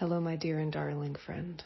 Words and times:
Hello, 0.00 0.18
my 0.18 0.34
dear 0.34 0.58
and 0.58 0.72
darling 0.72 1.14
friend. 1.26 1.62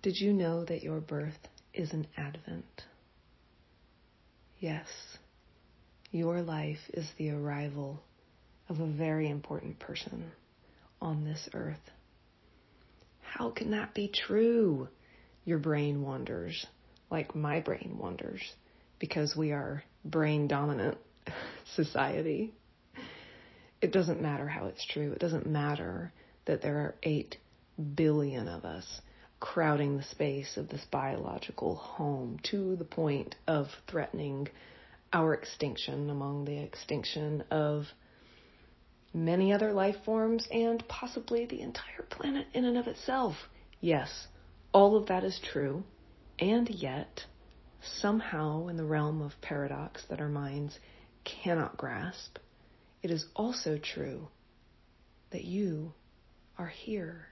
Did 0.00 0.18
you 0.18 0.32
know 0.32 0.64
that 0.64 0.82
your 0.82 1.00
birth 1.00 1.36
is 1.74 1.92
an 1.92 2.06
advent? 2.16 2.86
Yes, 4.58 4.86
your 6.12 6.40
life 6.40 6.78
is 6.94 7.06
the 7.18 7.28
arrival 7.28 8.02
of 8.70 8.80
a 8.80 8.86
very 8.86 9.28
important 9.28 9.80
person 9.80 10.32
on 11.02 11.26
this 11.26 11.46
earth. 11.52 11.90
How 13.20 13.50
can 13.50 13.72
that 13.72 13.92
be 13.92 14.08
true? 14.08 14.88
Your 15.44 15.58
brain 15.58 16.00
wonders, 16.00 16.64
like 17.10 17.34
my 17.34 17.60
brain 17.60 17.98
wonders, 18.00 18.40
because 18.98 19.36
we 19.36 19.52
are 19.52 19.84
brain 20.06 20.48
dominant 20.48 20.96
society. 21.76 22.54
It 23.82 23.92
doesn't 23.92 24.22
matter 24.22 24.48
how 24.48 24.68
it's 24.68 24.86
true. 24.86 25.12
It 25.12 25.18
doesn't 25.18 25.46
matter 25.46 26.14
that 26.46 26.62
there 26.62 26.78
are 26.78 26.94
8 27.02 27.36
billion 27.94 28.48
of 28.48 28.64
us 28.64 29.00
crowding 29.40 29.96
the 29.96 30.02
space 30.04 30.56
of 30.56 30.68
this 30.68 30.84
biological 30.90 31.74
home 31.74 32.38
to 32.44 32.76
the 32.76 32.84
point 32.84 33.34
of 33.48 33.66
threatening 33.88 34.48
our 35.12 35.34
extinction 35.34 36.08
among 36.10 36.44
the 36.44 36.58
extinction 36.58 37.42
of 37.50 37.86
many 39.12 39.52
other 39.52 39.72
life 39.72 39.96
forms 40.04 40.46
and 40.50 40.86
possibly 40.88 41.44
the 41.44 41.60
entire 41.60 42.02
planet 42.08 42.46
in 42.54 42.64
and 42.64 42.78
of 42.78 42.86
itself. 42.86 43.34
Yes, 43.80 44.28
all 44.72 44.96
of 44.96 45.06
that 45.08 45.24
is 45.24 45.40
true, 45.52 45.82
and 46.38 46.68
yet, 46.70 47.24
somehow, 47.82 48.68
in 48.68 48.76
the 48.76 48.84
realm 48.84 49.20
of 49.20 49.32
paradox 49.42 50.04
that 50.08 50.20
our 50.20 50.28
minds 50.28 50.78
cannot 51.24 51.76
grasp, 51.76 52.38
it 53.02 53.10
is 53.10 53.26
also 53.34 53.76
true 53.76 54.28
that 55.30 55.44
you 55.44 55.92
are 56.62 56.68
here 56.68 57.26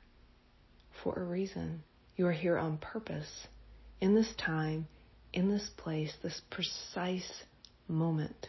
for 1.04 1.14
a 1.14 1.24
reason. 1.24 1.84
You 2.16 2.26
are 2.26 2.32
here 2.32 2.58
on 2.58 2.78
purpose, 2.78 3.46
in 4.00 4.16
this 4.16 4.32
time, 4.44 4.88
in 5.32 5.48
this 5.48 5.70
place, 5.76 6.12
this 6.20 6.40
precise 6.50 7.44
moment, 7.86 8.48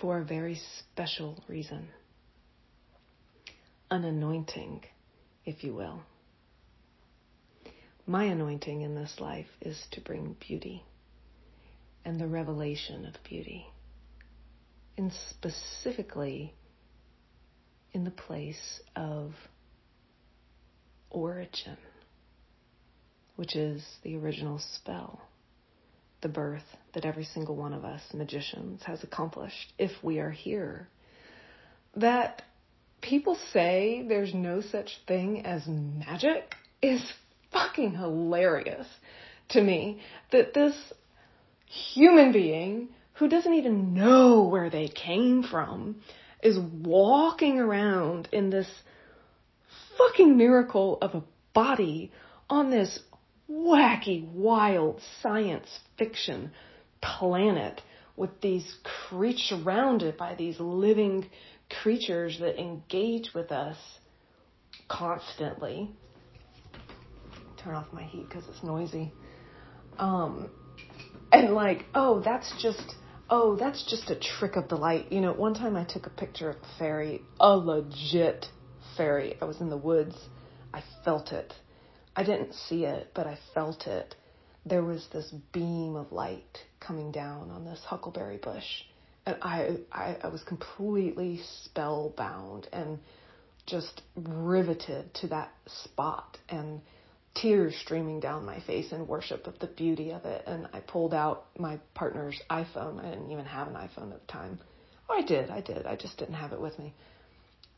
for 0.00 0.18
a 0.18 0.24
very 0.24 0.60
special 0.80 1.42
reason. 1.46 1.86
An 3.88 4.04
anointing, 4.04 4.82
if 5.44 5.62
you 5.62 5.74
will. 5.74 6.00
My 8.04 8.24
anointing 8.24 8.82
in 8.82 8.96
this 8.96 9.14
life 9.20 9.46
is 9.60 9.80
to 9.92 10.00
bring 10.00 10.36
beauty 10.40 10.82
and 12.04 12.20
the 12.20 12.26
revelation 12.26 13.06
of 13.06 13.14
beauty, 13.22 13.66
and 14.98 15.12
specifically 15.30 16.52
in 17.96 18.04
the 18.04 18.10
place 18.10 18.80
of 18.94 19.32
origin 21.10 21.76
which 23.36 23.54
is 23.54 23.84
the 24.02 24.16
original 24.16 24.58
spell, 24.74 25.20
the 26.22 26.28
birth 26.28 26.64
that 26.94 27.04
every 27.04 27.24
single 27.24 27.54
one 27.54 27.72
of 27.72 27.84
us 27.84 28.02
magicians 28.12 28.82
has 28.82 29.02
accomplished 29.04 29.72
if 29.78 29.90
we 30.02 30.18
are 30.18 30.30
here. 30.30 30.88
That 31.94 32.42
people 33.02 33.38
say 33.52 34.04
there's 34.08 34.34
no 34.34 34.62
such 34.62 34.90
thing 35.06 35.44
as 35.44 35.66
magic 35.66 36.54
is 36.82 37.02
fucking 37.52 37.94
hilarious 37.94 38.86
to 39.50 39.62
me. 39.62 40.00
That 40.32 40.54
this 40.54 40.74
human 41.66 42.32
being 42.32 42.88
who 43.14 43.28
doesn't 43.28 43.54
even 43.54 43.94
know 43.94 44.44
where 44.44 44.70
they 44.70 44.88
came 44.88 45.42
from 45.42 45.96
is 46.42 46.58
walking 46.58 47.58
around 47.58 48.28
in 48.32 48.50
this 48.50 48.68
fucking 49.96 50.36
miracle 50.36 50.98
of 51.00 51.14
a 51.14 51.22
body 51.54 52.12
on 52.48 52.70
this 52.70 53.00
wacky, 53.50 54.26
wild 54.28 55.00
science 55.22 55.68
fiction 55.98 56.50
planet 57.00 57.80
with 58.16 58.40
these 58.40 58.76
creatures 59.08 59.42
surrounded 59.48 60.16
by 60.16 60.34
these 60.34 60.58
living 60.58 61.28
creatures 61.82 62.38
that 62.40 62.60
engage 62.60 63.32
with 63.34 63.52
us 63.52 63.76
constantly. 64.88 65.90
Turn 67.58 67.74
off 67.74 67.86
my 67.92 68.04
heat 68.04 68.28
because 68.28 68.44
it's 68.48 68.62
noisy. 68.62 69.12
Um, 69.98 70.50
and 71.32 71.54
like, 71.54 71.84
oh, 71.94 72.20
that's 72.20 72.52
just, 72.62 72.94
oh, 73.30 73.56
that's 73.56 73.82
just 73.88 74.10
a 74.10 74.16
trick 74.16 74.56
of 74.56 74.68
the 74.68 74.76
light. 74.76 75.12
You 75.12 75.20
know, 75.20 75.32
one 75.32 75.54
time 75.54 75.76
I 75.76 75.84
took 75.84 76.06
a 76.06 76.10
picture 76.10 76.50
of 76.50 76.56
a 76.56 76.78
fairy, 76.78 77.22
a 77.40 77.56
legit 77.56 78.46
fairy. 78.96 79.36
I 79.40 79.44
was 79.44 79.60
in 79.60 79.70
the 79.70 79.76
woods. 79.76 80.16
I 80.72 80.82
felt 81.04 81.32
it 81.32 81.52
I 82.16 82.22
didn't 82.22 82.54
see 82.54 82.86
it, 82.86 83.10
but 83.14 83.26
I 83.26 83.38
felt 83.52 83.86
it. 83.86 84.14
There 84.64 84.82
was 84.82 85.06
this 85.12 85.32
beam 85.52 85.94
of 85.94 86.10
light 86.10 86.64
coming 86.80 87.12
down 87.12 87.50
on 87.50 87.64
this 87.64 87.80
huckleberry 87.84 88.38
bush. 88.38 88.64
And 89.26 89.36
I, 89.42 89.76
I, 89.92 90.16
I 90.24 90.28
was 90.28 90.42
completely 90.44 91.42
spellbound 91.64 92.68
and 92.72 92.98
just 93.66 94.02
riveted 94.16 95.12
to 95.14 95.26
that 95.28 95.52
spot 95.66 96.38
and 96.48 96.80
tears 97.40 97.74
streaming 97.82 98.20
down 98.20 98.44
my 98.44 98.60
face 98.60 98.92
in 98.92 99.06
worship 99.06 99.46
of 99.46 99.58
the 99.58 99.66
beauty 99.66 100.10
of 100.10 100.24
it. 100.24 100.42
And 100.46 100.68
I 100.72 100.80
pulled 100.80 101.14
out 101.14 101.46
my 101.58 101.78
partner's 101.94 102.40
iPhone. 102.50 103.04
I 103.04 103.10
didn't 103.10 103.30
even 103.30 103.44
have 103.44 103.68
an 103.68 103.74
iPhone 103.74 104.12
at 104.12 104.26
the 104.26 104.32
time. 104.32 104.58
Oh, 105.08 105.14
I 105.14 105.22
did. 105.22 105.50
I 105.50 105.60
did. 105.60 105.86
I 105.86 105.96
just 105.96 106.18
didn't 106.18 106.34
have 106.34 106.52
it 106.52 106.60
with 106.60 106.78
me. 106.78 106.94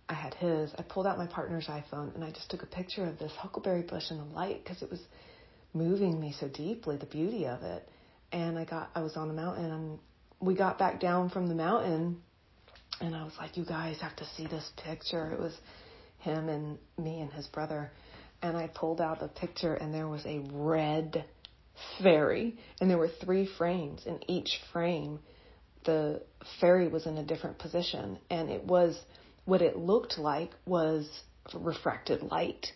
I 0.08 0.14
had 0.14 0.34
his. 0.34 0.72
I 0.78 0.82
pulled 0.82 1.06
out 1.06 1.18
my 1.18 1.26
partner's 1.26 1.66
iPhone 1.66 2.14
and 2.14 2.24
I 2.24 2.30
just 2.30 2.50
took 2.50 2.62
a 2.62 2.66
picture 2.66 3.04
of 3.04 3.18
this 3.18 3.32
huckleberry 3.32 3.82
bush 3.82 4.10
in 4.10 4.18
the 4.18 4.24
light 4.24 4.64
because 4.64 4.82
it 4.82 4.90
was 4.90 5.00
moving 5.74 6.18
me 6.18 6.34
so 6.38 6.48
deeply, 6.48 6.96
the 6.96 7.06
beauty 7.06 7.46
of 7.46 7.62
it. 7.62 7.86
And 8.32 8.58
I 8.58 8.64
got, 8.64 8.90
I 8.94 9.02
was 9.02 9.16
on 9.16 9.28
the 9.28 9.34
mountain 9.34 9.70
and 9.70 9.98
we 10.40 10.54
got 10.54 10.78
back 10.78 11.00
down 11.00 11.28
from 11.28 11.48
the 11.48 11.54
mountain 11.54 12.22
and 13.00 13.14
I 13.14 13.24
was 13.24 13.34
like, 13.38 13.56
you 13.56 13.64
guys 13.64 14.00
have 14.00 14.16
to 14.16 14.24
see 14.36 14.46
this 14.46 14.70
picture. 14.82 15.30
It 15.32 15.38
was 15.38 15.56
him 16.18 16.48
and 16.48 16.78
me 16.98 17.20
and 17.20 17.32
his 17.32 17.46
brother. 17.46 17.90
And 18.42 18.56
I 18.56 18.68
pulled 18.68 19.00
out 19.00 19.20
the 19.20 19.28
picture 19.28 19.74
and 19.74 19.92
there 19.92 20.08
was 20.08 20.24
a 20.26 20.40
red 20.52 21.24
fairy 22.02 22.56
and 22.80 22.90
there 22.90 22.98
were 22.98 23.08
three 23.08 23.46
frames 23.58 24.02
in 24.06 24.18
each 24.28 24.60
frame 24.72 25.20
the 25.84 26.22
fairy 26.60 26.88
was 26.88 27.06
in 27.06 27.18
a 27.18 27.24
different 27.24 27.58
position 27.58 28.18
and 28.30 28.50
it 28.50 28.64
was 28.64 28.98
what 29.44 29.62
it 29.62 29.76
looked 29.76 30.18
like 30.18 30.50
was 30.66 31.08
refracted 31.54 32.22
light, 32.22 32.66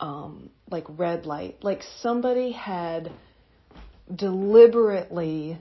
um, 0.00 0.50
like 0.70 0.84
red 0.88 1.26
light. 1.26 1.62
Like 1.62 1.82
somebody 2.00 2.52
had 2.52 3.12
deliberately 4.14 5.58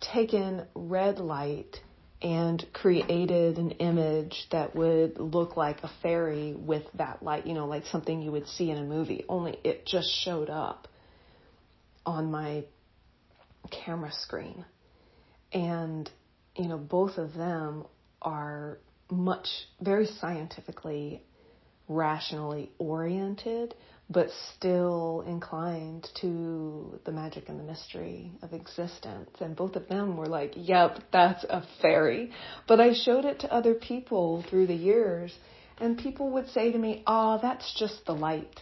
taken 0.00 0.66
red 0.74 1.18
light 1.18 1.80
and 2.20 2.64
created 2.72 3.58
an 3.58 3.70
image 3.72 4.46
that 4.50 4.74
would 4.74 5.18
look 5.18 5.56
like 5.56 5.82
a 5.84 5.90
fairy 6.02 6.54
with 6.54 6.82
that 6.94 7.22
light, 7.22 7.46
you 7.46 7.54
know, 7.54 7.66
like 7.66 7.86
something 7.86 8.20
you 8.20 8.32
would 8.32 8.48
see 8.48 8.70
in 8.70 8.78
a 8.78 8.82
movie, 8.82 9.24
only 9.28 9.58
it 9.62 9.86
just 9.86 10.08
showed 10.24 10.50
up 10.50 10.88
on 12.04 12.30
my 12.30 12.64
camera 13.70 14.10
screen. 14.12 14.64
And, 15.52 16.10
you 16.56 16.66
know, 16.68 16.78
both 16.78 17.18
of 17.18 17.34
them 17.34 17.84
are 18.20 18.78
much, 19.10 19.46
very 19.80 20.06
scientifically, 20.06 21.22
rationally 21.88 22.72
oriented, 22.78 23.74
but 24.10 24.28
still 24.56 25.22
inclined 25.26 26.08
to 26.20 26.98
the 27.04 27.12
magic 27.12 27.48
and 27.48 27.60
the 27.60 27.64
mystery 27.64 28.32
of 28.42 28.52
existence. 28.54 29.30
And 29.40 29.54
both 29.54 29.76
of 29.76 29.88
them 29.88 30.16
were 30.16 30.26
like, 30.26 30.54
yep, 30.56 31.00
that's 31.12 31.44
a 31.44 31.62
fairy. 31.82 32.30
But 32.66 32.80
I 32.80 32.94
showed 32.94 33.26
it 33.26 33.40
to 33.40 33.52
other 33.52 33.74
people 33.74 34.44
through 34.48 34.66
the 34.68 34.74
years, 34.74 35.36
and 35.78 35.98
people 35.98 36.30
would 36.30 36.48
say 36.48 36.72
to 36.72 36.78
me, 36.78 37.02
oh, 37.06 37.38
that's 37.42 37.74
just 37.78 38.06
the 38.06 38.14
light. 38.14 38.60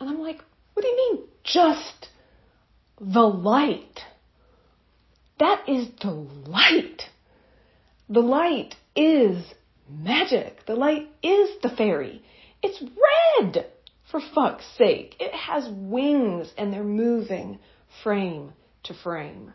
And 0.00 0.08
I'm 0.08 0.20
like, 0.20 0.42
what 0.74 0.82
do 0.82 0.88
you 0.88 0.96
mean, 0.96 1.28
just 1.44 2.08
the 3.00 3.20
light? 3.20 4.00
That 5.38 5.68
is 5.68 5.88
the 6.02 6.10
light. 6.10 7.02
The 8.08 8.20
light 8.20 8.74
is 8.96 9.44
magic. 9.88 10.66
The 10.66 10.74
light 10.74 11.08
is 11.22 11.50
the 11.62 11.70
fairy. 11.70 12.22
It's 12.62 12.82
red, 12.82 13.66
for 14.10 14.20
fuck's 14.34 14.66
sake. 14.76 15.16
It 15.20 15.34
has 15.34 15.68
wings 15.70 16.52
and 16.56 16.72
they're 16.72 16.84
moving 16.84 17.58
frame 18.02 18.52
to 18.84 18.94
frame. 18.94 19.52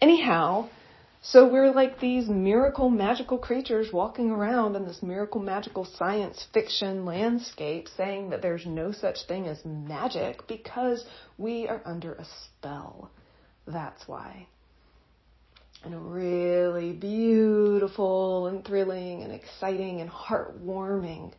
Anyhow, 0.00 0.68
so 1.22 1.48
we're 1.48 1.72
like 1.72 1.98
these 1.98 2.28
miracle 2.28 2.90
magical 2.90 3.38
creatures 3.38 3.92
walking 3.92 4.30
around 4.30 4.76
in 4.76 4.84
this 4.84 5.02
miracle 5.02 5.40
magical 5.40 5.84
science 5.84 6.46
fiction 6.52 7.04
landscape 7.04 7.88
saying 7.96 8.30
that 8.30 8.42
there's 8.42 8.66
no 8.66 8.92
such 8.92 9.26
thing 9.26 9.46
as 9.46 9.64
magic 9.64 10.46
because 10.46 11.04
we 11.38 11.66
are 11.66 11.80
under 11.84 12.12
a 12.12 12.24
spell. 12.44 13.10
That's 13.66 14.06
why. 14.06 14.46
and 15.84 16.12
really 16.12 16.92
beautiful 16.92 18.46
and 18.46 18.64
thrilling 18.64 19.22
and 19.22 19.32
exciting 19.32 20.00
and 20.00 20.10
heartwarming 20.10 21.32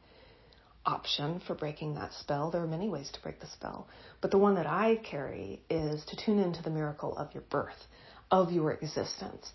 option 0.88 1.42
for 1.46 1.54
breaking 1.54 1.96
that 1.96 2.14
spell. 2.14 2.50
There 2.50 2.64
are 2.64 2.68
many 2.68 2.90
ways 2.90 3.10
to 3.14 3.22
break 3.22 3.40
the 3.40 3.48
spell, 3.48 3.88
but 4.22 4.32
the 4.32 4.38
one 4.38 4.56
that 4.56 4.66
I 4.66 4.96
carry 4.96 5.62
is 5.70 6.04
to 6.06 6.16
tune 6.16 6.40
into 6.40 6.64
the 6.64 6.70
miracle 6.70 7.16
of 7.18 7.34
your 7.34 7.44
birth, 7.50 7.86
of 8.32 8.52
your 8.52 8.72
existence. 8.72 9.52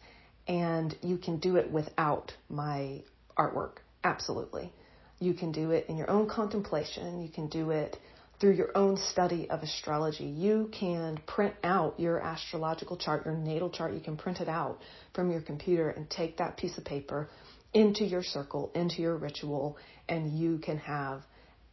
And 0.46 0.94
you 1.02 1.19
can 1.19 1.38
do 1.38 1.56
it 1.56 1.70
without 1.70 2.32
my 2.49 3.02
artwork, 3.37 3.79
absolutely. 4.05 4.73
You 5.19 5.34
can 5.34 5.52
do 5.52 5.70
it 5.70 5.87
in 5.88 5.96
your 5.96 6.11
own 6.11 6.29
contemplation. 6.29 7.23
You 7.23 7.29
can 7.29 7.49
do 7.49 7.70
it 7.70 7.96
through 8.40 8.55
your 8.55 8.76
own 8.76 8.96
study 8.96 9.49
of 9.49 9.62
astrology. 9.62 10.25
You 10.25 10.69
can 10.76 11.20
print 11.29 11.55
out 11.62 11.99
your 11.99 12.20
astrological 12.20 12.96
chart, 12.96 13.25
your 13.25 13.37
natal 13.37 13.70
chart. 13.70 13.94
You 13.94 14.00
can 14.00 14.17
print 14.17 14.40
it 14.40 14.49
out 14.49 14.81
from 15.14 15.31
your 15.31 15.40
computer 15.40 15.90
and 15.90 16.11
take 16.11 16.38
that 16.38 16.56
piece 16.56 16.76
of 16.76 16.84
paper 16.84 17.31
into 17.74 18.04
your 18.04 18.22
circle, 18.22 18.70
into 18.74 19.00
your 19.00 19.16
ritual, 19.16 19.76
and 20.08 20.38
you 20.38 20.58
can 20.58 20.78
have 20.78 21.22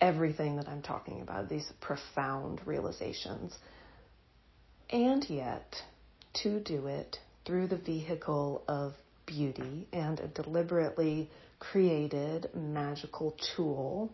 everything 0.02 0.56
that 0.56 0.68
I'm 0.68 0.82
talking 0.82 1.22
about, 1.22 1.50
these 1.50 1.72
profound 1.82 2.62
realizations. 2.66 3.58
And 4.90 5.28
yet, 5.30 5.76
to 6.44 6.60
do 6.62 6.88
it 6.88 7.18
through 7.46 7.68
the 7.68 7.78
vehicle 7.78 8.64
of 8.68 8.94
beauty 9.26 9.88
and 9.92 10.20
a 10.20 10.28
deliberately 10.28 11.30
created 11.60 12.50
magical 12.56 13.36
tool 13.56 14.12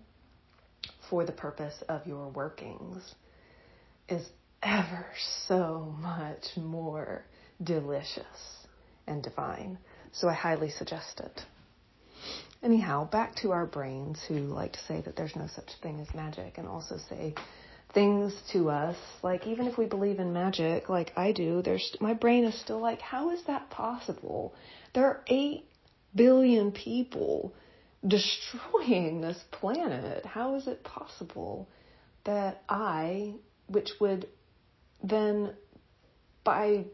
for 1.09 1.25
the 1.25 1.31
purpose 1.31 1.75
of 1.87 2.05
your 2.05 2.29
workings 2.29 3.15
is 4.09 4.27
ever 4.63 5.05
so 5.47 5.95
much 5.99 6.45
more 6.57 7.23
delicious 7.63 8.25
and 9.07 9.21
divine. 9.21 9.77
So 10.11 10.27
I 10.27 10.33
highly 10.33 10.69
suggest 10.71 11.19
it. 11.19 11.41
Anyhow, 12.65 13.07
back 13.07 13.35
to 13.43 13.51
our 13.51 13.67
brains 13.67 14.19
who 14.27 14.39
like 14.39 14.73
to 14.73 14.79
say 14.87 14.99
that 15.01 15.15
there's 15.15 15.35
no 15.35 15.45
such 15.45 15.69
thing 15.83 15.99
as 15.99 16.15
magic 16.15 16.57
and 16.57 16.67
also 16.67 16.97
say 16.97 17.35
things 17.93 18.33
to 18.53 18.71
us 18.71 18.97
like 19.21 19.45
even 19.45 19.67
if 19.67 19.77
we 19.77 19.85
believe 19.85 20.19
in 20.19 20.33
magic 20.33 20.89
like 20.89 21.13
I 21.15 21.31
do, 21.31 21.61
there's 21.61 21.95
my 22.01 22.15
brain 22.15 22.43
is 22.43 22.59
still 22.59 22.79
like 22.79 23.01
how 23.01 23.29
is 23.29 23.43
that 23.45 23.69
possible? 23.69 24.55
There 24.95 25.05
are 25.05 25.21
8 25.27 25.63
billion 26.15 26.71
people 26.71 27.53
destroying 28.07 29.21
this 29.21 29.37
planet. 29.51 30.25
How 30.25 30.55
is 30.55 30.65
it 30.65 30.83
possible 30.83 31.69
that 32.23 32.63
I, 32.67 33.35
which 33.67 33.91
would 34.01 34.27
then 35.03 35.53
by 36.43 36.85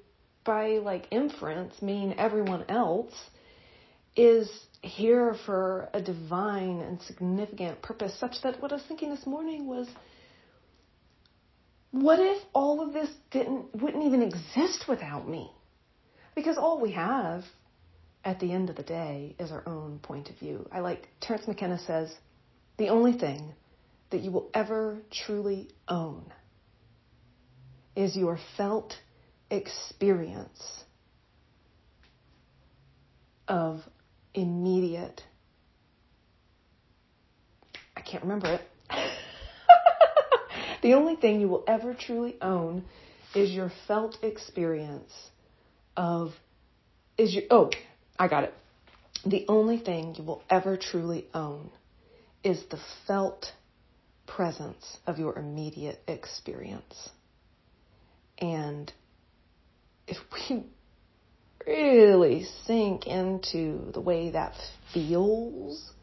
by 0.44 0.80
like 0.80 1.08
inference 1.12 1.82
mean 1.82 2.16
everyone 2.18 2.66
else 2.68 3.14
is 4.18 4.50
here 4.82 5.36
for 5.46 5.90
a 5.94 6.02
divine 6.02 6.80
and 6.82 7.02
significant 7.04 7.82
purpose 7.82 8.18
such 8.20 8.42
that 8.44 8.62
what 8.62 8.72
I 8.72 8.76
was 8.76 8.84
thinking 8.88 9.10
this 9.10 9.26
morning 9.26 9.68
was 9.68 9.88
what 11.92 12.20
if 12.20 12.42
all 12.54 12.82
of 12.82 12.94
this 12.94 13.10
didn't 13.32 13.76
wouldn't 13.76 14.04
even 14.04 14.22
exist 14.22 14.86
without 14.88 15.28
me? 15.28 15.52
Because 16.36 16.58
all 16.58 16.80
we 16.80 16.92
have 16.94 17.44
at 18.24 18.40
the 18.40 18.52
end 18.52 18.70
of 18.70 18.76
the 18.76 18.84
day 18.84 19.36
is 19.40 19.52
our 19.52 19.68
own 19.68 20.00
point 20.00 20.30
of 20.30 20.38
view. 20.40 20.68
I 20.72 20.80
like 20.80 21.08
Terence 21.20 21.48
McKenna 21.48 21.80
says, 21.80 22.14
the 22.78 22.90
only 22.90 23.14
thing 23.14 23.54
that 24.12 24.22
you 24.22 24.32
will 24.32 24.50
ever 24.54 25.02
truly 25.12 25.70
own 25.88 26.32
is 27.96 28.16
your 28.16 28.40
felt 28.58 28.96
experience 29.50 30.84
of 33.48 33.82
immediate 34.34 35.22
I 37.96 38.02
can't 38.02 38.24
remember 38.24 38.48
it. 38.48 38.62
the 40.82 40.94
only 40.94 41.16
thing 41.16 41.40
you 41.40 41.48
will 41.48 41.64
ever 41.68 41.94
truly 41.94 42.36
own 42.42 42.84
is 43.36 43.52
your 43.52 43.72
felt 43.88 44.18
experience 44.24 45.12
of 45.96 46.32
is 47.18 47.34
your 47.34 47.44
oh 47.52 47.70
I 48.18 48.28
got 48.28 48.44
it. 48.46 48.54
The 49.26 49.46
only 49.48 49.78
thing 49.78 50.16
you 50.18 50.24
will 50.24 50.42
ever 50.50 50.78
truly 50.78 51.28
own 51.34 51.70
is 52.44 52.64
the 52.72 52.80
felt 53.06 53.52
presence 54.26 54.98
of 55.06 55.20
your 55.20 55.38
immediate 55.38 56.02
experience. 56.08 57.10
And 58.40 58.92
if 60.08 60.18
we 60.34 60.64
really 61.68 62.46
sink 62.66 63.08
into 63.08 63.92
the 63.94 64.02
way 64.02 64.32
that 64.32 64.54
feels 64.94 65.94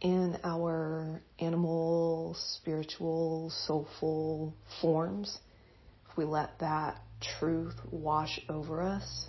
in 0.00 0.38
our 0.44 1.20
animal, 1.38 2.34
spiritual, 2.38 3.52
soulful 3.66 4.54
forms, 4.80 5.38
if 6.10 6.16
we 6.16 6.24
let 6.24 6.58
that 6.60 7.00
truth 7.38 7.74
wash 7.90 8.40
over 8.48 8.82
us, 8.82 9.26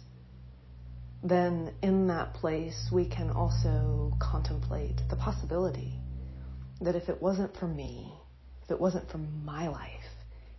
then 1.23 1.73
in 1.83 2.07
that 2.07 2.33
place 2.33 2.89
we 2.91 3.07
can 3.07 3.29
also 3.29 4.13
contemplate 4.19 4.95
the 5.09 5.15
possibility 5.15 5.99
that 6.79 6.95
if 6.95 7.09
it 7.09 7.21
wasn't 7.21 7.55
for 7.57 7.67
me, 7.67 8.11
if 8.63 8.71
it 8.71 8.79
wasn't 8.79 9.09
for 9.11 9.17
my 9.17 9.67
life, 9.67 9.89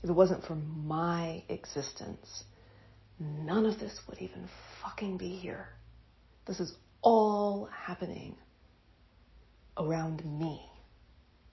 if 0.04 0.10
it 0.10 0.12
wasn't 0.12 0.44
for 0.44 0.54
my 0.54 1.42
existence, 1.48 2.44
none 3.44 3.66
of 3.66 3.78
this 3.78 4.00
would 4.08 4.18
even 4.18 4.48
fucking 4.82 5.16
be 5.16 5.30
here. 5.36 5.68
This 6.46 6.60
is 6.60 6.74
all 7.02 7.68
happening 7.72 8.36
around 9.76 10.24
me 10.24 10.60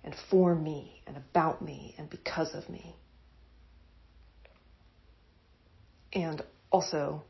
and 0.04 0.16
for 0.30 0.56
me 0.56 1.02
and 1.08 1.18
about 1.18 1.62
me 1.62 1.96
and 1.98 2.10
because 2.10 2.54
of 2.54 2.70
me. 2.70 2.96
And 6.14 6.42
also, 6.72 7.24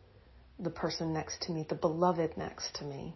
the 0.59 0.69
person 0.69 1.13
next 1.13 1.41
to 1.43 1.51
me, 1.51 1.65
the 1.67 1.75
beloved 1.75 2.37
next 2.37 2.75
to 2.75 2.85
me, 2.85 3.15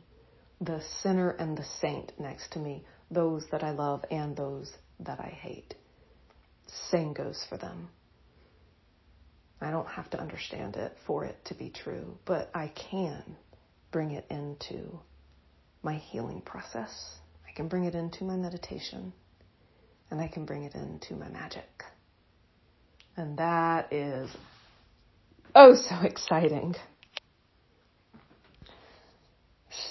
the 0.61 0.81
sinner 1.01 1.31
and 1.31 1.57
the 1.57 1.65
saint 1.81 2.11
next 2.19 2.51
to 2.53 2.59
me, 2.59 2.85
those 3.11 3.45
that 3.51 3.63
I 3.63 3.71
love 3.71 4.03
and 4.11 4.35
those 4.35 4.71
that 4.99 5.19
I 5.19 5.27
hate. 5.27 5.75
Same 6.89 7.13
goes 7.13 7.45
for 7.49 7.57
them. 7.57 7.89
I 9.65 9.71
don't 9.71 9.87
have 9.87 10.09
to 10.11 10.19
understand 10.19 10.75
it 10.75 10.95
for 11.05 11.25
it 11.25 11.37
to 11.45 11.53
be 11.53 11.69
true, 11.69 12.17
but 12.25 12.49
I 12.53 12.67
can 12.67 13.23
bring 13.91 14.11
it 14.11 14.25
into 14.29 14.99
my 15.83 15.95
healing 15.95 16.41
process. 16.41 17.15
I 17.47 17.51
can 17.55 17.67
bring 17.67 17.85
it 17.85 17.93
into 17.95 18.23
my 18.23 18.35
meditation, 18.35 19.13
and 20.09 20.19
I 20.19 20.27
can 20.27 20.45
bring 20.45 20.63
it 20.63 20.75
into 20.75 21.15
my 21.15 21.29
magic. 21.29 21.83
And 23.15 23.37
that 23.37 23.93
is 23.93 24.29
oh 25.53 25.75
so 25.75 25.95
exciting. 26.03 26.75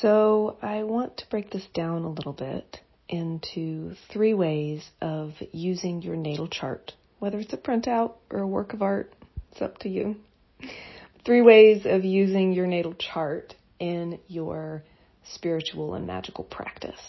So 0.00 0.56
I 0.62 0.82
want 0.82 1.18
to 1.18 1.30
break 1.30 1.50
this 1.50 1.66
down 1.74 2.02
a 2.02 2.10
little 2.10 2.32
bit 2.32 2.80
into 3.08 3.94
three 4.12 4.34
ways 4.34 4.84
of 5.00 5.34
using 5.52 6.02
your 6.02 6.16
natal 6.16 6.48
chart, 6.48 6.92
whether 7.18 7.38
it's 7.38 7.52
a 7.52 7.56
printout 7.56 8.14
or 8.30 8.40
a 8.40 8.46
work 8.46 8.72
of 8.72 8.82
art, 8.82 9.12
it's 9.52 9.62
up 9.62 9.78
to 9.78 9.88
you. 9.88 10.16
Three 11.24 11.42
ways 11.42 11.82
of 11.84 12.04
using 12.04 12.52
your 12.52 12.66
natal 12.66 12.94
chart 12.94 13.54
in 13.78 14.18
your 14.26 14.82
spiritual 15.34 15.94
and 15.94 16.06
magical 16.06 16.44
practice. 16.44 17.00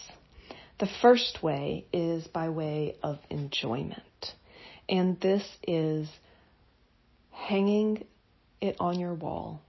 The 0.79 0.89
first 1.01 1.41
way 1.41 1.85
is 1.93 2.27
by 2.27 2.49
way 2.49 2.97
of 3.01 3.19
enjoyment. 3.29 4.33
And 4.89 5.19
this 5.21 5.43
is 5.65 6.09
hanging 7.31 8.05
it 8.59 8.75
on 8.79 8.99
your 8.99 9.13
wall, 9.13 9.61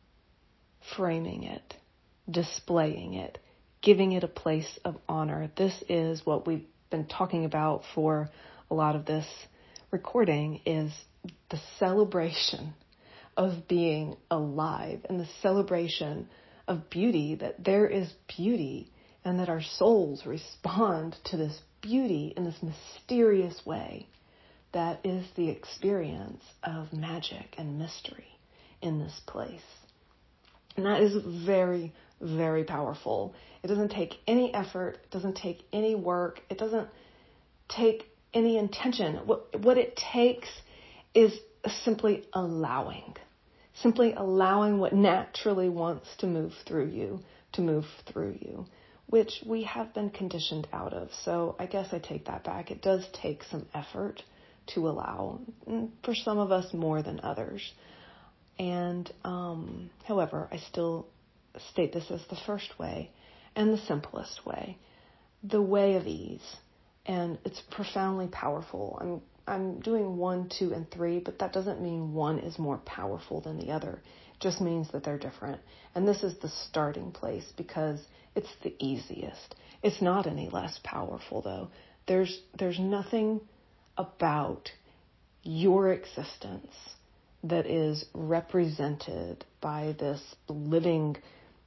framing 0.97 1.45
it, 1.45 1.75
displaying 2.29 3.15
it, 3.15 3.39
giving 3.83 4.13
it 4.13 4.25
a 4.25 4.29
place 4.29 4.79
of 4.85 4.97
honor. 5.09 5.51
This 5.57 5.85
is 5.89 6.27
what 6.27 6.47
we've 6.47 6.67
been 6.91 7.07
talking 7.07 7.45
about 7.45 7.83
for 7.95 8.29
a 8.71 8.75
lot 8.75 8.97
of 8.97 9.07
this 9.07 9.27
recording 9.91 10.61
is 10.67 10.93
the 11.51 11.61
celebration 11.79 12.75
of 13.37 13.67
being 13.69 14.17
alive 14.31 15.01
and 15.09 15.19
the 15.19 15.29
celebration 15.43 16.29
of 16.69 16.89
beauty 16.91 17.35
that 17.37 17.65
there 17.65 17.87
is 17.87 18.13
beauty 18.37 18.91
and 19.25 19.39
that 19.39 19.49
our 19.49 19.63
souls 19.63 20.25
respond 20.27 21.17
to 21.25 21.37
this 21.37 21.61
beauty 21.81 22.33
in 22.37 22.45
this 22.45 22.63
mysterious 22.63 23.65
way 23.67 24.09
that 24.73 25.01
is 25.05 25.25
the 25.37 25.49
experience 25.49 26.43
of 26.63 26.93
magic 26.93 27.55
and 27.57 27.79
mystery 27.79 28.39
in 28.83 28.99
this 28.99 29.21
place. 29.27 29.63
And 30.77 30.87
that 30.87 31.01
is 31.01 31.15
very, 31.47 31.93
very 32.21 32.65
powerful. 32.65 33.35
It 33.63 33.69
doesn't 33.69 33.91
take 33.91 34.15
any 34.27 34.53
effort, 34.53 34.99
it 35.05 35.11
doesn't 35.11 35.37
take 35.37 35.63
any 35.73 35.95
work, 35.95 36.41
it 36.51 36.59
doesn't 36.59 36.89
take 37.69 38.05
any 38.35 38.59
intention. 38.59 39.17
What, 39.27 39.61
what 39.61 39.79
it 39.79 39.97
takes 39.97 40.49
is 41.15 41.33
simply 41.85 42.27
allowing, 42.33 43.17
simply 43.75 44.15
allowing 44.15 44.79
what 44.79 44.93
naturally 44.93 45.69
wants 45.69 46.09
to 46.19 46.27
move 46.27 46.53
through 46.67 46.89
you 46.89 47.21
to 47.55 47.63
move 47.63 47.85
through 48.13 48.37
you, 48.41 48.67
which 49.07 49.43
we 49.47 49.65
have 49.65 49.95
been 49.95 50.11
conditioned 50.11 50.67
out 50.73 50.93
of. 50.93 51.09
So 51.25 51.57
I 51.59 51.67
guess 51.67 51.89
I 51.93 51.99
take 51.99 52.27
that 52.27 52.45
back. 52.45 52.71
It 52.71 52.83
does 52.83 53.07
take 53.23 53.43
some 53.45 53.67
effort 53.75 54.23
to 54.75 54.89
allow, 54.89 55.41
mm, 55.69 55.91
for 56.05 56.15
some 56.15 56.39
of 56.39 56.51
us 56.51 56.73
more 56.73 57.03
than 57.03 57.21
others. 57.21 57.73
And 58.59 59.11
um, 59.25 59.91
however, 60.05 60.49
I 60.51 60.59
still 60.59 61.07
state 61.73 61.93
this 61.93 62.11
as 62.11 62.23
the 62.29 62.39
first 62.47 62.79
way 62.79 63.11
and 63.57 63.73
the 63.73 63.79
simplest 63.79 64.45
way, 64.45 64.79
the 65.43 65.63
way 65.63 65.95
of 65.97 66.07
ease. 66.07 66.57
And 67.07 67.39
it's 67.45 67.61
profoundly 67.71 68.29
powerful. 68.29 68.99
I'm 69.01 69.21
I'm 69.47 69.81
doing 69.81 70.17
one, 70.17 70.49
two, 70.49 70.73
and 70.73 70.91
three, 70.91 71.19
but 71.19 71.39
that 71.39 71.53
doesn't 71.53 71.83
mean 71.83 72.15
one 72.15 72.39
is 72.39 72.59
more 72.59 72.79
powerful 72.79 73.41
than 73.41 73.59
the 73.59 73.73
other. 73.73 74.03
It 74.35 74.41
just 74.41 74.61
means 74.61 74.91
that 74.93 75.05
they're 75.05 75.19
different. 75.19 75.61
And 75.95 76.09
this 76.09 76.23
is 76.23 76.39
the 76.39 76.49
starting 76.49 77.13
place 77.13 77.53
because 77.57 78.01
it's 78.35 78.53
the 78.63 78.75
easiest. 78.79 79.55
It's 79.83 80.01
not 80.01 80.27
any 80.27 80.49
less 80.49 80.81
powerful 80.83 81.43
though. 81.43 81.69
There's 82.07 82.41
there's 82.59 82.79
nothing 82.79 83.41
about 83.99 84.71
your 85.43 85.93
existence 85.93 86.75
that 87.45 87.67
is 87.67 88.07
represented 88.15 89.45
by 89.61 89.95
this 89.99 90.21
living 90.49 91.17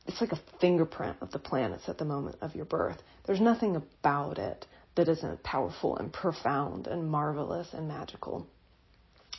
it's 0.07 0.21
like 0.21 0.31
a 0.31 0.39
fingerprint 0.61 1.17
of 1.21 1.31
the 1.31 1.39
planets 1.39 1.89
at 1.89 1.97
the 1.97 2.05
moment 2.05 2.37
of 2.41 2.55
your 2.55 2.65
birth. 2.65 2.97
There's 3.25 3.41
nothing 3.41 3.75
about 3.75 4.37
it 4.39 4.65
that 4.97 5.07
isn't 5.07 5.41
powerful 5.43 5.95
and 5.97 6.11
profound 6.11 6.87
and 6.87 7.09
marvelous 7.09 7.69
and 7.73 7.87
magical. 7.87 8.45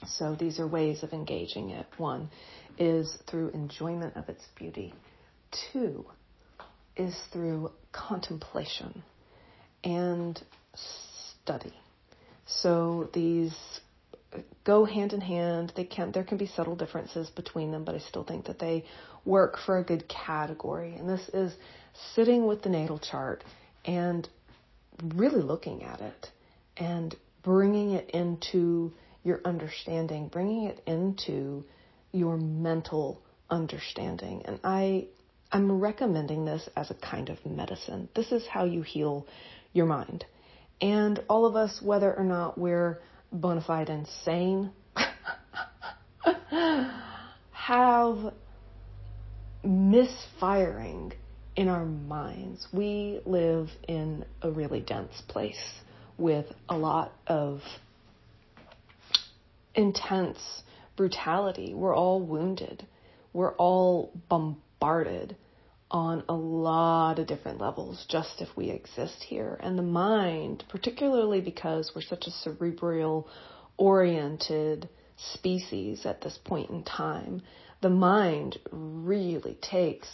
So 0.07 0.35
these 0.35 0.59
are 0.59 0.67
ways 0.67 1.03
of 1.03 1.13
engaging 1.13 1.71
it. 1.71 1.87
One 1.99 2.31
is 2.79 3.19
through 3.29 3.51
enjoyment 3.51 4.17
of 4.17 4.29
its 4.29 4.45
beauty. 4.57 4.95
Two 5.73 6.07
is 6.97 7.17
through 7.33 7.73
contemplation 7.93 9.03
and 9.85 10.41
study. 11.43 11.75
So 12.47 13.11
these 13.13 13.55
go 14.65 14.85
hand 14.85 15.13
in 15.13 15.21
hand. 15.21 15.73
They 15.75 15.85
can 15.85 16.13
there 16.13 16.25
can 16.25 16.39
be 16.39 16.47
subtle 16.47 16.77
differences 16.77 17.31
between 17.31 17.73
them, 17.73 17.85
but 17.85 17.95
I 17.95 17.99
still 17.99 18.25
think 18.25 18.47
that 18.47 18.59
they 18.59 18.85
work 19.25 19.59
for 19.65 19.79
a 19.79 19.85
good 19.85 20.09
category. 20.09 20.95
And 20.95 21.09
this 21.09 21.29
is 21.31 21.53
sitting 22.15 22.47
with 22.47 22.63
the 22.63 22.69
natal 22.69 22.99
chart 22.99 23.43
and 23.85 24.29
really 25.03 25.43
looking 25.43 25.83
at 25.83 26.01
it 26.01 26.31
and 26.77 27.17
bringing 27.43 27.93
it 27.93 28.11
into 28.11 28.93
your 29.25 29.41
understanding, 29.45 30.29
bringing 30.29 30.65
it 30.65 30.83
into 30.87 31.65
your 32.13 32.37
mental 32.37 33.23
understanding. 33.51 34.43
And 34.45 34.61
I 34.65 35.07
I'm 35.51 35.73
recommending 35.73 36.45
this 36.45 36.69
as 36.77 36.91
a 36.91 36.95
kind 36.95 37.31
of 37.31 37.45
medicine. 37.47 38.09
This 38.15 38.33
is 38.33 38.47
how 38.47 38.65
you 38.65 38.83
heal 38.83 39.27
your 39.73 39.87
mind. 39.87 40.27
And 40.81 41.23
all 41.29 41.47
of 41.47 41.57
us, 41.57 41.81
whether 41.83 42.15
or 42.15 42.25
not 42.25 42.59
we're 42.59 43.01
bona 43.33 43.63
fide 43.63 43.89
insane, 43.89 44.71
have 47.53 48.33
misfiring 49.65 51.15
in 51.59 51.67
our 51.67 51.85
minds. 51.85 52.69
We 52.73 53.21
live 53.27 53.69
in 53.89 54.25
a 54.43 54.51
really 54.51 54.79
dense 54.79 55.21
place 55.27 55.81
with 56.17 56.47
a 56.69 56.79
lot 56.79 57.13
of 57.27 57.63
intense 59.75 60.39
brutality. 60.97 61.75
We're 61.75 61.97
all 61.97 62.21
wounded. 62.21 62.87
We're 63.33 63.57
all 63.57 64.13
bombarded 64.29 65.35
on 65.91 66.23
a 66.29 66.35
lot 66.35 67.19
of 67.19 67.27
different 67.27 67.61
levels 67.61 68.07
just 68.09 68.41
if 68.41 68.57
we 68.57 68.71
exist 68.71 69.25
here. 69.27 69.59
And 69.61 69.77
the 69.77 69.83
mind, 69.83 70.63
particularly 70.69 71.41
because 71.41 71.91
we're 71.93 72.03
such 72.03 72.29
a 72.29 72.31
cerebral 72.31 73.27
oriented 73.77 74.89
species 75.17 76.07
at 76.07 76.21
this 76.21 76.39
point 76.45 76.71
in 76.71 76.85
time, 76.85 77.43
the 77.81 77.91
mind 77.91 78.59
really 78.71 79.59
takes 79.61 80.07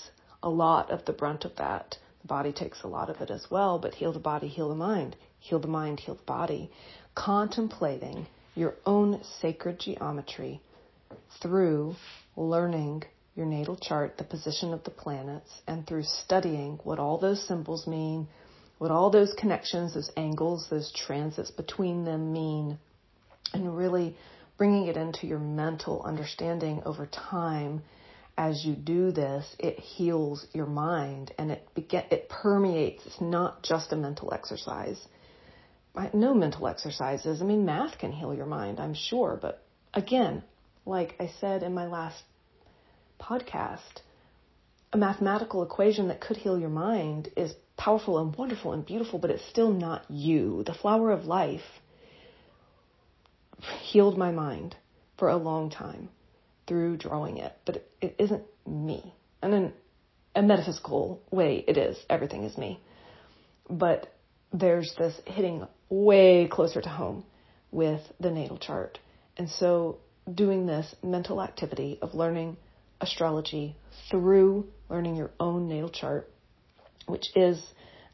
a 0.45 0.51
lot 0.51 0.91
of 0.91 1.05
the 1.07 1.13
brunt 1.13 1.45
of 1.45 1.57
that. 1.57 1.97
The 2.23 2.29
body 2.29 2.53
takes 2.53 2.83
a 2.83 2.89
lot 2.89 3.11
of 3.11 3.21
it 3.21 3.31
as 3.31 3.51
well, 3.51 3.79
but 3.79 3.95
heal 3.95 4.13
the 4.13 4.19
body, 4.21 4.47
heal 4.47 4.69
the 4.69 4.75
mind. 4.75 5.17
Heal 5.41 5.59
the 5.59 5.69
mind, 5.69 6.01
heal 6.01 6.15
the 6.15 6.23
body. 6.23 6.71
Contemplating 7.15 8.27
your 8.55 8.75
own 8.87 9.23
sacred 9.41 9.81
geometry 9.81 10.61
through 11.41 11.97
learning 12.37 13.05
your 13.35 13.47
natal 13.47 13.77
chart, 13.77 14.17
the 14.19 14.25
position 14.25 14.73
of 14.73 14.85
the 14.85 14.91
planets, 14.91 15.51
and 15.67 15.87
through 15.87 16.05
studying 16.05 16.79
what 16.85 16.99
all 16.99 17.19
those 17.19 17.47
symbols 17.49 17.87
mean, 17.87 18.29
what 18.79 18.91
all 18.91 19.11
those 19.11 19.35
connections, 19.39 19.95
those 19.95 20.11
angles, 20.17 20.67
those 20.71 20.93
transits 20.93 21.51
between 21.51 22.05
them 22.05 22.33
mean, 22.33 22.79
and 23.53 23.77
really 23.77 24.15
bringing 24.57 24.87
it 24.87 24.97
into 24.97 25.27
your 25.27 25.39
mental 25.39 26.03
understanding 26.03 26.83
over 26.85 27.07
time. 27.07 27.83
As 28.37 28.64
you 28.64 28.75
do 28.75 29.12
this, 29.12 29.55
it 29.59 29.79
heals 29.79 30.47
your 30.53 30.67
mind 30.67 31.33
and 31.38 31.50
it 31.53 31.69
beget, 31.75 32.12
it 32.12 32.29
permeates. 32.29 33.07
It's 33.07 33.21
not 33.21 33.62
just 33.62 33.93
a 33.93 33.97
mental 33.97 34.35
exercise. 34.35 35.07
No 36.12 36.35
mental 36.35 36.67
exercises. 36.67 37.41
I 37.41 37.45
mean, 37.45 37.64
math 37.64 37.99
can 37.99 38.11
heal 38.11 38.35
your 38.35 38.47
mind, 38.47 38.81
I'm 38.81 38.95
sure, 38.95 39.38
but 39.41 39.64
again, 39.93 40.43
like 40.85 41.14
I 41.21 41.31
said 41.41 41.62
in 41.62 41.73
my 41.73 41.87
last 41.87 42.25
podcast, 43.21 44.03
a 44.93 44.97
mathematical 44.97 45.62
equation 45.62 46.09
that 46.09 46.21
could 46.21 46.37
heal 46.37 46.59
your 46.59 46.69
mind 46.69 47.31
is 47.37 47.55
powerful 47.76 48.19
and 48.19 48.35
wonderful 48.35 48.73
and 48.73 48.85
beautiful, 48.85 49.19
but 49.21 49.31
it's 49.31 49.49
still 49.49 49.73
not 49.73 50.05
you. 50.11 50.64
The 50.64 50.75
flower 50.75 51.12
of 51.12 51.25
life 51.25 51.81
healed 53.83 54.19
my 54.19 54.33
mind 54.33 54.75
for 55.17 55.29
a 55.29 55.37
long 55.37 55.71
time 55.71 56.09
through 56.66 56.97
drawing 56.97 57.38
it, 57.38 57.52
but 57.64 57.76
it, 57.76 57.90
it 58.00 58.16
isn't 58.18 58.44
me. 58.66 59.14
And 59.42 59.54
in 59.54 59.73
a 60.35 60.42
metaphysical 60.42 61.23
way, 61.30 61.64
it 61.66 61.76
is. 61.76 61.97
Everything 62.09 62.44
is 62.44 62.56
me. 62.56 62.80
But 63.68 64.14
there's 64.52 64.94
this 64.99 65.21
hitting 65.26 65.66
way 65.88 66.49
closer 66.50 66.80
to 66.80 66.88
home 66.88 67.25
with 67.71 68.00
the 68.21 68.30
natal 68.30 68.59
chart. 68.59 68.99
And 69.37 69.49
so 69.49 69.99
doing 70.33 70.66
this 70.66 70.94
mental 71.02 71.42
activity 71.42 71.99
of 72.00 72.14
learning 72.14 72.56
astrology 73.00 73.76
through 74.11 74.66
learning 74.88 75.16
your 75.16 75.30
own 75.40 75.68
natal 75.68 75.90
chart, 75.90 76.30
which 77.06 77.26
is 77.35 77.62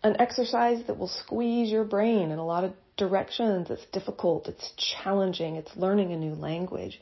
an 0.03 0.17
exercise 0.19 0.83
that 0.87 0.99
will 0.99 1.09
squeeze 1.09 1.71
your 1.71 1.85
brain 1.85 2.31
in 2.31 2.39
a 2.39 2.45
lot 2.45 2.65
of 2.65 2.73
directions. 2.97 3.71
It's 3.71 3.85
difficult, 3.93 4.49
it's 4.49 4.73
challenging, 5.03 5.57
it's 5.57 5.77
learning 5.77 6.13
a 6.13 6.17
new 6.17 6.35
language. 6.35 7.01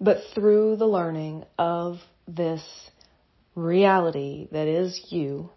But 0.00 0.18
through 0.34 0.76
the 0.76 0.86
learning 0.86 1.44
of 1.58 1.98
this 2.26 2.62
reality 3.54 4.48
that 4.50 4.66
is 4.66 5.06
you, 5.10 5.50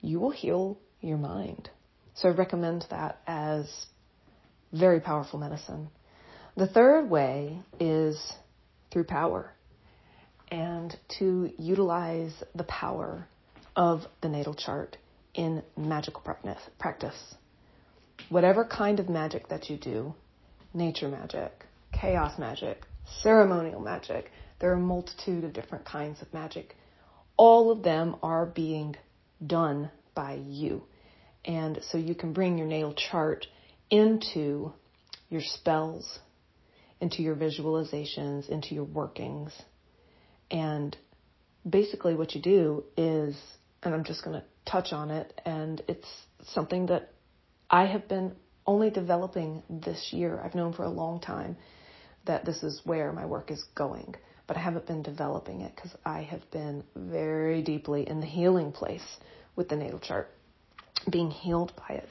you 0.00 0.18
will 0.18 0.30
heal 0.30 0.78
your 1.00 1.18
mind. 1.18 1.70
So 2.14 2.28
I 2.28 2.32
recommend 2.32 2.86
that 2.90 3.20
as 3.26 3.86
very 4.72 5.00
powerful 5.00 5.38
medicine. 5.38 5.88
The 6.56 6.66
third 6.66 7.08
way 7.08 7.60
is 7.80 8.32
through 8.90 9.04
power 9.04 9.54
and 10.50 10.94
to 11.18 11.50
utilize 11.58 12.42
the 12.54 12.64
power 12.64 13.26
of 13.74 14.02
the 14.20 14.28
natal 14.28 14.54
chart 14.54 14.98
in 15.34 15.62
magical 15.76 16.20
practice. 16.78 17.34
Whatever 18.28 18.66
kind 18.66 19.00
of 19.00 19.08
magic 19.08 19.48
that 19.48 19.70
you 19.70 19.78
do, 19.78 20.14
nature 20.74 21.08
magic, 21.08 21.64
chaos 21.92 22.38
magic, 22.38 22.84
ceremonial 23.22 23.80
magic, 23.80 24.30
there 24.58 24.70
are 24.70 24.74
a 24.74 24.80
multitude 24.80 25.44
of 25.44 25.52
different 25.52 25.84
kinds 25.84 26.22
of 26.22 26.32
magic. 26.32 26.76
All 27.36 27.70
of 27.70 27.82
them 27.82 28.16
are 28.22 28.46
being 28.46 28.96
done 29.44 29.90
by 30.14 30.34
you. 30.46 30.84
And 31.44 31.80
so 31.90 31.98
you 31.98 32.14
can 32.14 32.32
bring 32.32 32.58
your 32.58 32.66
natal 32.66 32.94
chart 32.94 33.46
into 33.90 34.72
your 35.28 35.40
spells, 35.42 36.20
into 37.00 37.22
your 37.22 37.34
visualizations, 37.34 38.48
into 38.48 38.74
your 38.74 38.84
workings, 38.84 39.52
and 40.52 40.94
basically, 41.68 42.14
what 42.14 42.34
you 42.34 42.42
do 42.42 42.84
is, 42.96 43.36
and 43.82 43.94
I'm 43.94 44.04
just 44.04 44.22
going 44.22 44.38
to 44.38 44.44
touch 44.70 44.92
on 44.92 45.10
it, 45.10 45.40
and 45.44 45.82
it's 45.88 46.08
something 46.44 46.86
that 46.86 47.10
I 47.70 47.86
have 47.86 48.06
been 48.06 48.36
only 48.66 48.90
developing 48.90 49.62
this 49.68 50.10
year. 50.12 50.40
I've 50.44 50.54
known 50.54 50.74
for 50.74 50.84
a 50.84 50.90
long 50.90 51.20
time 51.20 51.56
that 52.26 52.44
this 52.44 52.62
is 52.62 52.80
where 52.84 53.12
my 53.12 53.26
work 53.26 53.50
is 53.50 53.64
going, 53.74 54.14
but 54.46 54.56
I 54.56 54.60
haven't 54.60 54.86
been 54.86 55.02
developing 55.02 55.60
it 55.62 55.74
because 55.74 55.92
I 56.04 56.22
have 56.22 56.48
been 56.50 56.84
very 56.94 57.62
deeply 57.62 58.08
in 58.08 58.20
the 58.20 58.26
healing 58.26 58.72
place 58.72 59.16
with 59.56 59.68
the 59.68 59.76
natal 59.76 59.98
chart, 59.98 60.30
being 61.10 61.30
healed 61.30 61.72
by 61.76 61.96
it. 61.96 62.08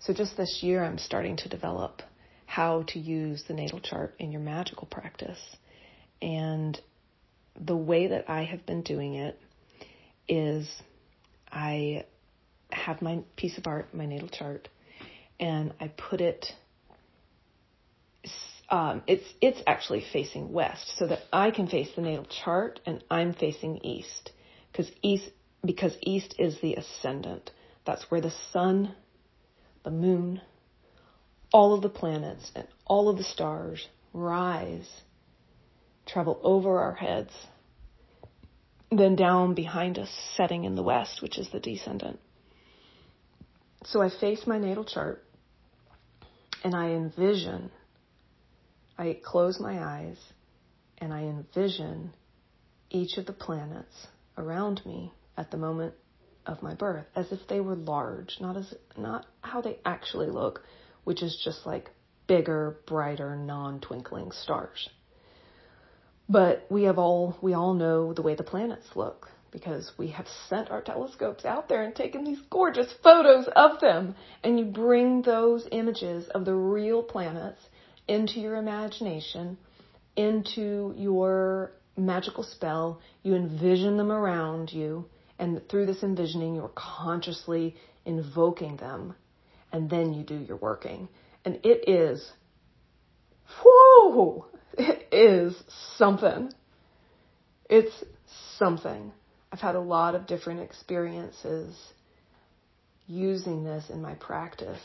So 0.00 0.12
just 0.12 0.36
this 0.36 0.60
year, 0.62 0.84
I'm 0.84 0.98
starting 0.98 1.36
to 1.38 1.48
develop 1.48 2.02
how 2.46 2.82
to 2.88 2.98
use 2.98 3.44
the 3.46 3.54
natal 3.54 3.80
chart 3.80 4.14
in 4.18 4.32
your 4.32 4.40
magical 4.40 4.86
practice. 4.86 5.38
And 6.20 6.78
the 7.58 7.76
way 7.76 8.08
that 8.08 8.28
I 8.28 8.44
have 8.44 8.66
been 8.66 8.82
doing 8.82 9.14
it 9.14 9.38
is 10.28 10.68
I 11.50 12.04
have 12.70 13.00
my 13.02 13.20
piece 13.36 13.58
of 13.58 13.66
art, 13.66 13.94
my 13.94 14.06
natal 14.06 14.28
chart, 14.28 14.68
and 15.38 15.72
I 15.80 15.88
put 15.88 16.20
it. 16.20 16.46
Um, 18.72 19.02
it's 19.06 19.26
it's 19.42 19.60
actually 19.66 20.02
facing 20.14 20.50
west, 20.50 20.96
so 20.96 21.06
that 21.06 21.20
I 21.30 21.50
can 21.50 21.66
face 21.66 21.90
the 21.94 22.00
natal 22.00 22.24
chart, 22.24 22.80
and 22.86 23.04
I'm 23.10 23.34
facing 23.34 23.84
east, 23.84 24.32
because 24.72 24.90
east 25.02 25.30
because 25.62 25.94
east 26.00 26.34
is 26.38 26.58
the 26.62 26.74
ascendant. 26.74 27.50
That's 27.84 28.10
where 28.10 28.22
the 28.22 28.32
sun, 28.50 28.94
the 29.84 29.90
moon, 29.90 30.40
all 31.52 31.74
of 31.74 31.82
the 31.82 31.90
planets, 31.90 32.50
and 32.54 32.66
all 32.86 33.10
of 33.10 33.18
the 33.18 33.24
stars 33.24 33.86
rise, 34.14 34.88
travel 36.06 36.40
over 36.42 36.78
our 36.78 36.94
heads, 36.94 37.32
then 38.90 39.16
down 39.16 39.54
behind 39.54 39.98
us, 39.98 40.10
setting 40.36 40.64
in 40.64 40.76
the 40.76 40.82
west, 40.82 41.20
which 41.20 41.38
is 41.38 41.50
the 41.50 41.60
descendant. 41.60 42.18
So 43.84 44.00
I 44.00 44.08
face 44.08 44.46
my 44.46 44.58
natal 44.58 44.84
chart 44.84 45.24
and 46.64 46.74
I 46.74 46.90
envision, 46.90 47.70
I 49.02 49.18
close 49.24 49.58
my 49.58 49.82
eyes 49.82 50.16
and 50.98 51.12
I 51.12 51.22
envision 51.22 52.12
each 52.88 53.18
of 53.18 53.26
the 53.26 53.32
planets 53.32 54.06
around 54.38 54.80
me 54.86 55.12
at 55.36 55.50
the 55.50 55.56
moment 55.56 55.94
of 56.46 56.62
my 56.62 56.74
birth 56.74 57.06
as 57.16 57.32
if 57.32 57.40
they 57.48 57.58
were 57.58 57.74
large, 57.74 58.36
not 58.40 58.56
as 58.56 58.72
not 58.96 59.26
how 59.40 59.60
they 59.60 59.80
actually 59.84 60.28
look, 60.28 60.62
which 61.02 61.20
is 61.20 61.36
just 61.44 61.66
like 61.66 61.90
bigger, 62.28 62.78
brighter, 62.86 63.34
non-twinkling 63.34 64.30
stars. 64.30 64.88
But 66.28 66.64
we 66.70 66.84
have 66.84 66.98
all 66.98 67.36
we 67.42 67.54
all 67.54 67.74
know 67.74 68.12
the 68.12 68.22
way 68.22 68.36
the 68.36 68.44
planets 68.44 68.86
look 68.94 69.28
because 69.50 69.90
we 69.98 70.10
have 70.10 70.28
sent 70.48 70.70
our 70.70 70.80
telescopes 70.80 71.44
out 71.44 71.68
there 71.68 71.82
and 71.82 71.92
taken 71.96 72.22
these 72.22 72.40
gorgeous 72.50 72.94
photos 73.02 73.48
of 73.56 73.80
them 73.80 74.14
and 74.44 74.60
you 74.60 74.64
bring 74.64 75.22
those 75.22 75.66
images 75.72 76.28
of 76.28 76.44
the 76.44 76.54
real 76.54 77.02
planets 77.02 77.60
into 78.12 78.40
your 78.40 78.56
imagination, 78.56 79.56
into 80.16 80.94
your 80.98 81.72
magical 81.96 82.44
spell, 82.44 83.00
you 83.22 83.34
envision 83.34 83.96
them 83.96 84.12
around 84.12 84.70
you 84.70 85.06
and 85.38 85.66
through 85.70 85.86
this 85.86 86.02
envisioning 86.02 86.54
you're 86.54 86.70
consciously 86.74 87.74
invoking 88.04 88.76
them 88.76 89.14
and 89.72 89.88
then 89.88 90.12
you 90.12 90.22
do 90.24 90.36
your 90.36 90.58
working. 90.58 91.08
And 91.46 91.58
it 91.64 91.88
is, 91.88 92.30
whoa, 93.64 94.46
it 94.76 95.08
is 95.10 95.56
something. 95.96 96.52
It's 97.70 98.04
something. 98.58 99.10
I've 99.50 99.60
had 99.60 99.74
a 99.74 99.80
lot 99.80 100.14
of 100.14 100.26
different 100.26 100.60
experiences 100.60 101.74
using 103.06 103.64
this 103.64 103.88
in 103.88 104.02
my 104.02 104.14
practice. 104.14 104.80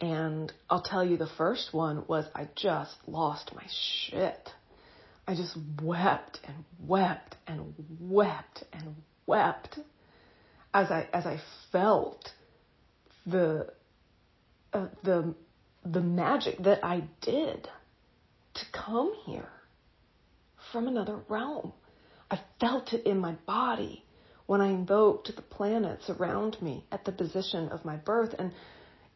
And 0.00 0.52
I'll 0.70 0.82
tell 0.82 1.04
you, 1.04 1.16
the 1.16 1.30
first 1.36 1.72
one 1.72 2.04
was 2.06 2.24
I 2.34 2.48
just 2.54 2.94
lost 3.06 3.52
my 3.54 3.64
shit. 3.68 4.48
I 5.26 5.34
just 5.34 5.56
wept 5.82 6.40
and 6.44 6.64
wept 6.80 7.36
and 7.46 7.74
wept 8.00 8.64
and 8.72 8.94
wept 9.26 9.78
as 10.72 10.90
I 10.90 11.08
as 11.12 11.26
I 11.26 11.40
felt 11.72 12.30
the 13.26 13.72
uh, 14.72 14.86
the 15.02 15.34
the 15.84 16.00
magic 16.00 16.58
that 16.62 16.84
I 16.84 17.04
did 17.20 17.68
to 18.54 18.64
come 18.72 19.12
here 19.26 19.48
from 20.72 20.86
another 20.86 21.18
realm. 21.28 21.72
I 22.30 22.40
felt 22.60 22.92
it 22.92 23.06
in 23.06 23.18
my 23.18 23.32
body 23.46 24.04
when 24.46 24.60
I 24.60 24.68
invoked 24.68 25.34
the 25.34 25.42
planets 25.42 26.10
around 26.10 26.60
me 26.60 26.84
at 26.90 27.04
the 27.04 27.12
position 27.12 27.68
of 27.68 27.84
my 27.84 27.96
birth. 27.96 28.34
And, 28.38 28.52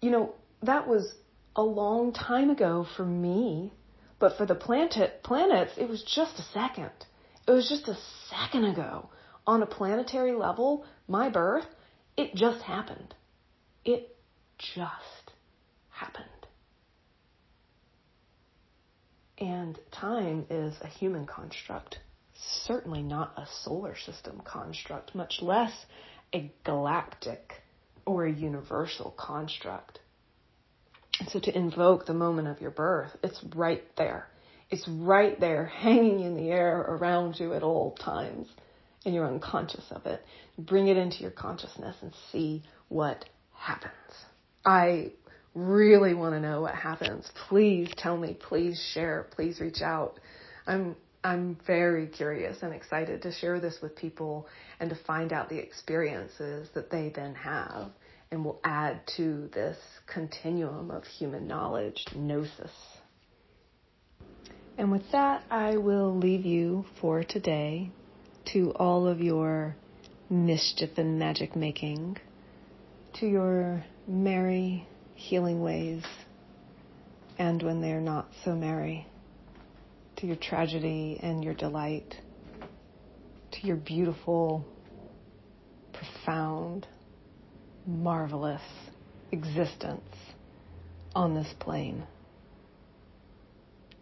you 0.01 0.11
know, 0.11 0.35
that 0.63 0.87
was 0.87 1.15
a 1.57 1.63
long 1.63 2.13
time 2.13 2.51
ago 2.51 2.87
for 2.97 3.05
me, 3.05 3.73
but 4.19 4.37
for 4.37 4.47
the 4.47 4.55
planet, 4.55 5.23
planets, 5.23 5.73
it 5.77 5.89
was 5.89 6.03
just 6.03 6.39
a 6.39 6.43
second. 6.55 6.93
It 7.47 7.51
was 7.51 7.69
just 7.69 7.89
a 7.89 7.99
second 8.31 8.65
ago. 8.65 9.11
On 9.47 9.63
a 9.63 9.67
planetary 9.67 10.33
level, 10.33 10.85
my 11.09 11.29
birth, 11.29 11.67
it 12.17 12.35
just 12.35 12.63
happened. 12.63 13.15
It 13.85 14.17
just 14.59 15.33
happened. 15.91 16.29
And 19.39 19.79
time 19.91 20.47
is 20.51 20.77
a 20.81 20.87
human 20.87 21.27
construct, 21.27 21.99
certainly 22.65 23.03
not 23.03 23.33
a 23.37 23.47
solar 23.65 23.97
system 23.97 24.41
construct, 24.45 25.17
much 25.17 25.43
less 25.43 25.73
a 26.33 26.53
galactic 26.65 27.55
or 28.07 28.25
a 28.25 28.33
universal 28.33 29.13
construct. 29.19 29.99
So 31.29 31.41
to 31.41 31.57
invoke 31.57 32.07
the 32.07 32.15
moment 32.15 32.49
of 32.49 32.61
your 32.61 32.71
birth, 32.71 33.11
it's 33.23 33.43
right 33.55 33.85
there. 33.97 34.29
It's 34.71 34.87
right 34.89 35.39
there, 35.39 35.67
hanging 35.81 36.21
in 36.21 36.37
the 36.37 36.51
air 36.51 36.79
around 36.79 37.39
you 37.39 37.55
at 37.55 37.63
all 37.63 37.93
times, 37.93 38.49
and 39.05 39.15
you're 39.15 39.27
unconscious 39.27 39.85
of 39.91 40.07
it. 40.07 40.23
Bring 40.59 40.89
it 40.89 40.97
into 40.97 41.19
your 41.19 41.31
consciousness 41.31 41.97
and 42.03 42.13
see 42.31 42.63
what 42.89 43.25
happens. 43.55 43.93
I 44.65 45.13
really 45.55 46.15
want 46.15 46.35
to 46.35 46.41
know 46.41 46.63
what 46.63 46.75
happens, 46.75 47.31
please 47.49 47.91
tell 47.97 48.17
me, 48.17 48.37
please 48.41 48.83
share, 48.95 49.27
please 49.35 49.61
reach 49.61 49.83
out. 49.83 50.19
I'm 50.67 50.97
I'm 51.25 51.57
very 51.67 52.09
curious 52.09 52.63
and 52.63 52.75
excited 52.75 53.23
to 53.23 53.33
share 53.33 53.61
this 53.61 53.79
with 53.81 53.95
people 53.95 54.49
and 54.81 54.91
to 54.91 54.97
find 55.07 55.33
out 55.33 55.49
the 55.49 55.59
experiences 55.59 56.69
that 56.75 56.91
they 56.91 57.13
then 57.15 57.35
have 57.37 57.93
and 58.33 58.45
will 58.45 58.59
add 58.65 58.99
to 59.17 59.49
this 59.53 59.77
continuum 60.07 60.91
of 60.91 61.05
human 61.05 61.47
knowledge, 61.47 62.07
gnosis. 62.17 62.73
And 64.79 64.91
with 64.91 65.03
that, 65.13 65.45
I 65.51 65.77
will 65.77 66.17
leave 66.17 66.47
you 66.47 66.87
for 66.99 67.23
today 67.23 67.91
to 68.47 68.73
all 68.73 69.07
of 69.07 69.21
your 69.21 69.77
mischief 70.31 70.97
and 70.97 71.19
magic 71.19 71.55
making, 71.55 72.17
to 73.21 73.27
your 73.27 73.85
merry 74.09 74.89
healing 75.15 75.61
ways 75.61 76.03
and 77.39 77.63
when 77.63 77.83
they 77.83 77.93
are 77.93 78.01
not 78.01 78.31
so 78.45 78.55
merry, 78.55 79.07
to 80.17 80.27
your 80.27 80.37
tragedy 80.37 81.21
and 81.23 81.45
your 81.45 81.55
delight, 81.55 82.17
to 83.53 83.67
your 83.67 83.77
beautiful, 83.77 84.65
profound, 85.93 86.87
marvelous 87.87 88.63
existence 89.31 90.15
on 91.15 91.35
this 91.35 91.53
plane 91.59 92.05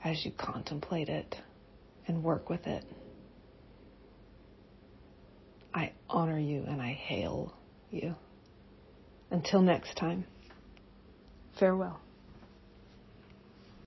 as 0.05 0.25
you 0.25 0.33
contemplate 0.33 1.09
it 1.09 1.37
and 2.07 2.23
work 2.23 2.49
with 2.49 2.67
it. 2.67 2.85
I 5.73 5.93
honor 6.09 6.39
you 6.39 6.65
and 6.67 6.81
I 6.81 6.93
hail 6.93 7.55
you. 7.91 8.15
Until 9.31 9.63
next 9.63 9.97
time. 9.97 10.25
Farewell. 11.59 12.01